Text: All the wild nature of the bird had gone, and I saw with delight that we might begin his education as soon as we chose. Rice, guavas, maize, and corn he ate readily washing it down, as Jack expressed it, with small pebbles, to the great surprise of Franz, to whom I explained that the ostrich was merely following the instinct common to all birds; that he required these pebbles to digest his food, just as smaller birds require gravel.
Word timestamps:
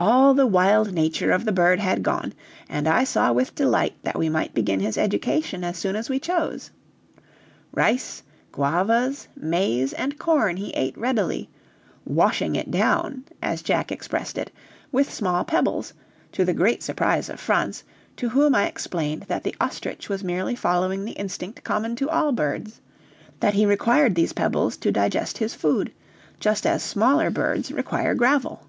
All 0.00 0.34
the 0.34 0.44
wild 0.44 0.92
nature 0.92 1.30
of 1.30 1.44
the 1.44 1.52
bird 1.52 1.78
had 1.78 2.02
gone, 2.02 2.32
and 2.68 2.88
I 2.88 3.04
saw 3.04 3.32
with 3.32 3.54
delight 3.54 3.94
that 4.02 4.18
we 4.18 4.28
might 4.28 4.54
begin 4.54 4.80
his 4.80 4.98
education 4.98 5.62
as 5.62 5.76
soon 5.78 5.94
as 5.94 6.10
we 6.10 6.18
chose. 6.18 6.72
Rice, 7.72 8.24
guavas, 8.50 9.28
maize, 9.36 9.92
and 9.92 10.18
corn 10.18 10.56
he 10.56 10.70
ate 10.70 10.98
readily 10.98 11.48
washing 12.04 12.56
it 12.56 12.72
down, 12.72 13.22
as 13.40 13.62
Jack 13.62 13.92
expressed 13.92 14.36
it, 14.36 14.50
with 14.90 15.08
small 15.14 15.44
pebbles, 15.44 15.92
to 16.32 16.44
the 16.44 16.52
great 16.54 16.82
surprise 16.82 17.28
of 17.28 17.38
Franz, 17.38 17.84
to 18.16 18.30
whom 18.30 18.56
I 18.56 18.66
explained 18.66 19.26
that 19.28 19.44
the 19.44 19.54
ostrich 19.60 20.08
was 20.08 20.24
merely 20.24 20.56
following 20.56 21.04
the 21.04 21.12
instinct 21.12 21.62
common 21.62 21.94
to 21.94 22.10
all 22.10 22.32
birds; 22.32 22.80
that 23.38 23.54
he 23.54 23.64
required 23.64 24.16
these 24.16 24.32
pebbles 24.32 24.76
to 24.78 24.90
digest 24.90 25.38
his 25.38 25.54
food, 25.54 25.92
just 26.40 26.66
as 26.66 26.82
smaller 26.82 27.30
birds 27.30 27.70
require 27.70 28.16
gravel. 28.16 28.66